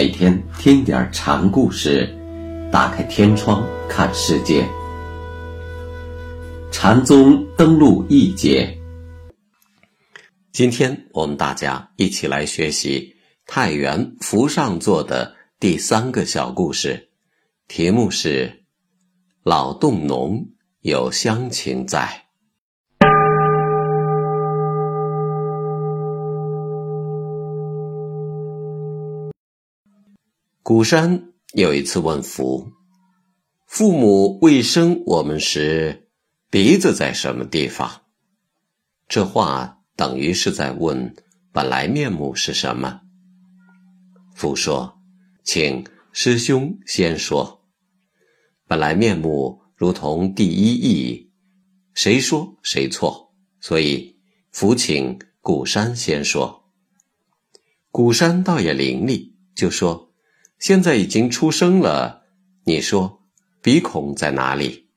[0.00, 2.08] 每天听点禅故事，
[2.72, 4.66] 打开天窗看世界。
[6.72, 8.74] 禅宗登陆一节，
[10.52, 17.10] 今天我们大家一起来学习太原福上座的第三个小故事，
[17.68, 18.64] 题目是
[19.44, 20.48] “老洞农
[20.80, 22.24] 有乡情在”。
[30.70, 32.70] 古山有一次问福
[33.66, 36.06] ：“父母未生我们时，
[36.48, 38.02] 鼻子在什么地方？”
[39.08, 41.16] 这话等于是在问
[41.50, 43.00] 本来面目是什么。
[44.36, 44.96] 福说
[45.42, 47.64] ：“请师兄先说。
[48.68, 51.32] 本来面目如同第一义，
[51.94, 53.34] 谁说谁错。
[53.60, 54.16] 所以
[54.52, 56.70] 福请古山先说。
[57.90, 60.06] 古山倒也伶俐，就说。”
[60.60, 62.26] 现在已经出生了，
[62.64, 63.22] 你说
[63.62, 64.90] 鼻孔在哪里？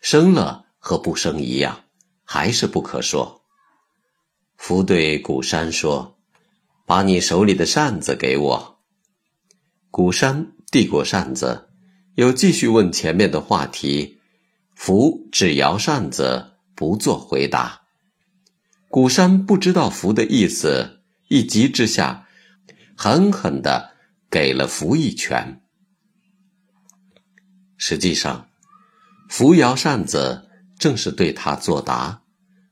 [0.00, 1.84] 生了和不生一样，
[2.24, 3.44] 还是不可说。
[4.56, 6.18] 福对古山说
[6.84, 8.80] ：“把你手里的扇子给我。”
[9.88, 11.68] 古山递过扇子，
[12.16, 14.18] 又继续问前面的话题。
[14.74, 17.82] 福只摇扇子，不做回答。
[18.88, 22.26] 古山不知道福的意思，一急之下，
[22.96, 23.91] 狠狠的。
[24.32, 25.60] 给了福一拳。
[27.76, 28.48] 实际上，
[29.28, 32.22] 扶摇扇子正是对他作答。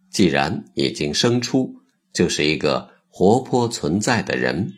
[0.08, 1.83] 既然已经生出，
[2.14, 4.72] 就是一个活泼存在的人，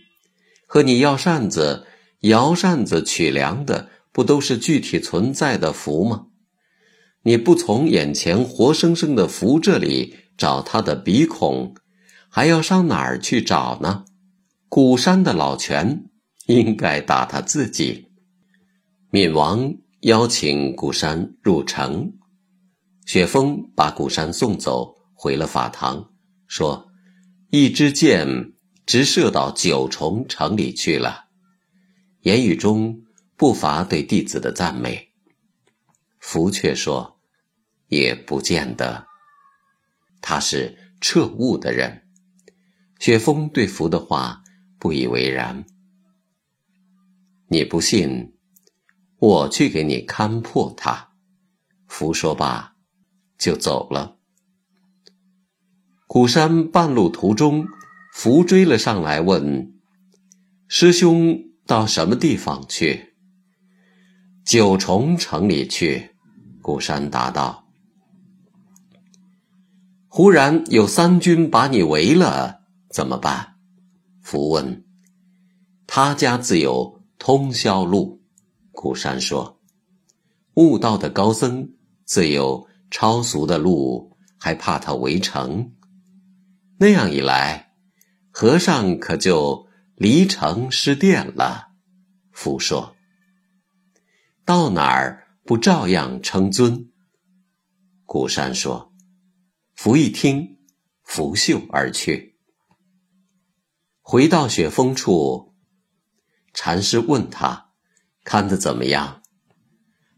[0.67, 1.87] 和你要扇子、
[2.23, 6.27] 摇扇子取粮的，不都是具体存在的福吗？
[7.23, 11.77] 你不从眼前活生生的福这里找他的鼻孔，
[12.29, 14.05] 还要上哪儿去找呢？
[14.69, 16.09] 古山的老泉。
[16.53, 18.09] 应该打他自己。
[19.11, 22.13] 闵王邀请古山入城，
[23.07, 26.13] 雪峰把古山送走，回了法堂，
[26.47, 26.89] 说
[27.51, 28.53] ：“一支箭
[28.85, 31.25] 直射到九重城里去了。”
[32.21, 33.03] 言语中
[33.37, 35.09] 不乏对弟子的赞美。
[36.19, 37.19] 福却说
[37.89, 39.07] ：“也不见得。
[40.21, 42.03] 他是彻悟的人。”
[43.01, 44.43] 雪峰对福的话
[44.79, 45.65] 不以为然。
[47.53, 48.33] 你不信，
[49.19, 51.11] 我去给你看破他。
[51.87, 52.77] 福说罢，
[53.37, 54.17] 就走了。
[56.07, 57.67] 古山半路途中，
[58.15, 59.75] 福追了上来，问
[60.67, 63.13] ：“师兄到什么地方去？”
[64.47, 66.17] 九重城里去。
[66.63, 67.69] 古山答道
[70.09, 73.57] ：“忽然有三军把你围了，怎么办？”
[74.25, 74.87] 福问
[75.87, 78.21] ：“他家自有。”通宵路，
[78.73, 79.61] 古山说
[80.59, 81.75] ：“悟道的高僧
[82.05, 85.73] 自有超俗的路，还怕他围城？
[86.79, 87.75] 那样一来，
[88.33, 91.69] 和尚可就离城失殿了。”
[92.35, 92.97] 福说
[94.45, 96.91] ：“到哪儿不照样称尊？”
[98.05, 98.93] 古山说
[99.77, 100.59] ：“福一听，
[101.05, 102.37] 拂袖而去。
[104.01, 105.51] 回到雪峰处。”
[106.55, 107.71] 禅师问他
[108.25, 109.23] ：“看得怎么样？”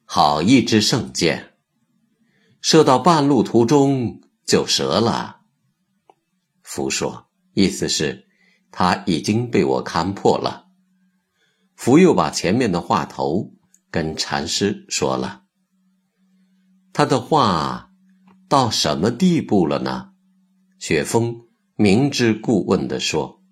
[0.04, 1.54] 好一支圣箭，
[2.60, 5.40] 射到半路途中就折了。
[6.62, 8.26] 福说：“意思是，
[8.70, 10.66] 他已经被我看破了。”
[11.76, 13.52] 福又把前面的话头
[13.90, 15.44] 跟禅师说了。
[16.92, 17.90] 他的话
[18.48, 20.10] 到什么地步了呢？
[20.78, 23.42] 雪峰明知故问的说：“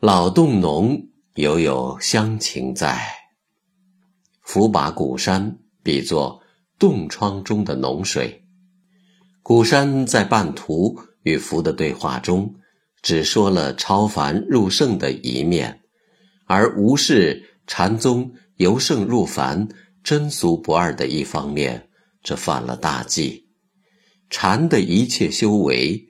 [0.00, 1.08] 老洞农。”
[1.40, 3.00] 犹有乡情在。
[4.42, 6.42] 福把古山比作
[6.78, 8.44] 冻疮中的脓水。
[9.42, 12.54] 古山在半途与福的对话中，
[13.00, 15.80] 只说了超凡入圣的一面，
[16.46, 19.66] 而无视禅宗由圣入凡、
[20.04, 21.88] 真俗不二的一方面，
[22.22, 23.46] 这犯了大忌。
[24.28, 26.06] 禅的一切修为，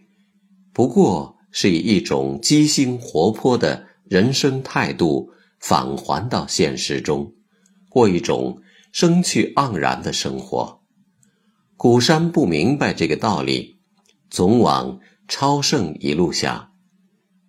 [0.72, 3.89] 不过是以一种激兴活泼的。
[4.10, 5.30] 人生态度
[5.60, 7.32] 返还到现实中，
[7.88, 8.60] 过一种
[8.90, 10.82] 生趣盎然的生活。
[11.76, 13.78] 古山不明白这个道理，
[14.28, 14.98] 总往
[15.28, 16.72] 超胜一路想，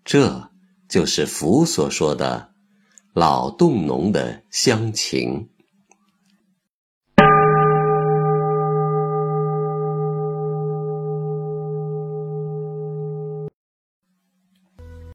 [0.06, 0.52] 这
[0.88, 2.52] 就是佛所说的
[3.16, 5.50] “老洞农的乡情”。